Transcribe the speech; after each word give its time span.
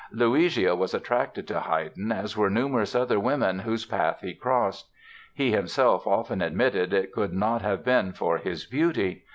Luigia 0.11 0.75
was 0.75 0.95
attracted 0.95 1.47
to 1.47 1.59
Haydn 1.59 2.11
as 2.11 2.35
were 2.35 2.49
numerous 2.49 2.95
other 2.95 3.19
women 3.19 3.59
whose 3.59 3.85
path 3.85 4.19
he 4.21 4.33
crossed. 4.33 4.89
He 5.31 5.51
himself 5.51 6.07
often 6.07 6.41
admitted 6.41 6.91
it 6.91 7.11
could 7.13 7.33
not 7.33 7.61
have 7.61 7.85
been 7.85 8.11
for 8.11 8.39
his 8.39 8.65
beauty. 8.65 9.25